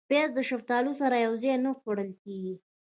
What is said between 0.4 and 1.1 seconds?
شفتالو